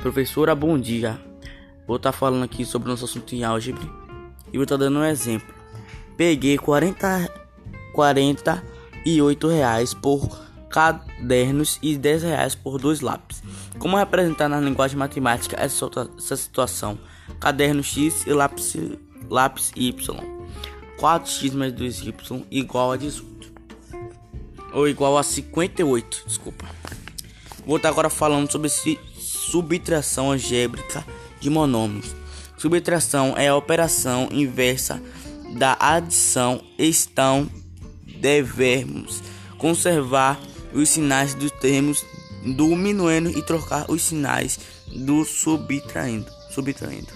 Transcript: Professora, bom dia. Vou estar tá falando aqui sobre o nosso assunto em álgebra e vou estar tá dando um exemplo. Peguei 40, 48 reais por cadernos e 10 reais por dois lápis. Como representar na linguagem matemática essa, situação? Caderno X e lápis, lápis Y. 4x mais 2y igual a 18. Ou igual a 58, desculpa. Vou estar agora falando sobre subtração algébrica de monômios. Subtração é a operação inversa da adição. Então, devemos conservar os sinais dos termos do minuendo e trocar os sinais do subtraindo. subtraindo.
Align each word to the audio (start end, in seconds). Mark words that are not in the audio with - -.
Professora, 0.00 0.54
bom 0.54 0.78
dia. 0.78 1.20
Vou 1.86 1.96
estar 1.96 2.10
tá 2.10 2.18
falando 2.18 2.42
aqui 2.42 2.64
sobre 2.64 2.88
o 2.88 2.90
nosso 2.90 3.04
assunto 3.04 3.34
em 3.34 3.44
álgebra 3.44 3.84
e 4.50 4.56
vou 4.56 4.62
estar 4.62 4.78
tá 4.78 4.84
dando 4.84 4.98
um 4.98 5.04
exemplo. 5.04 5.54
Peguei 6.16 6.56
40, 6.56 7.30
48 7.92 9.48
reais 9.48 9.92
por 9.92 10.26
cadernos 10.70 11.78
e 11.82 11.98
10 11.98 12.22
reais 12.22 12.54
por 12.54 12.78
dois 12.78 13.02
lápis. 13.02 13.42
Como 13.78 13.98
representar 13.98 14.48
na 14.48 14.58
linguagem 14.58 14.96
matemática 14.96 15.60
essa, 15.60 15.86
situação? 16.34 16.98
Caderno 17.38 17.82
X 17.82 18.26
e 18.26 18.32
lápis, 18.32 18.74
lápis 19.28 19.70
Y. 19.76 20.16
4x 20.98 21.52
mais 21.52 21.74
2y 21.74 22.46
igual 22.50 22.92
a 22.92 22.96
18. 22.96 23.52
Ou 24.72 24.88
igual 24.88 25.18
a 25.18 25.22
58, 25.22 26.24
desculpa. 26.26 26.64
Vou 27.66 27.76
estar 27.76 27.90
agora 27.90 28.08
falando 28.08 28.50
sobre 28.50 28.68
subtração 29.50 30.30
algébrica 30.30 31.04
de 31.40 31.50
monômios. 31.50 32.14
Subtração 32.56 33.34
é 33.36 33.48
a 33.48 33.56
operação 33.56 34.28
inversa 34.30 35.02
da 35.56 35.76
adição. 35.80 36.62
Então, 36.78 37.50
devemos 38.20 39.22
conservar 39.58 40.38
os 40.72 40.88
sinais 40.88 41.34
dos 41.34 41.50
termos 41.52 42.04
do 42.44 42.76
minuendo 42.76 43.30
e 43.30 43.42
trocar 43.42 43.90
os 43.90 44.02
sinais 44.02 44.58
do 44.86 45.24
subtraindo. 45.24 46.30
subtraindo. 46.50 47.08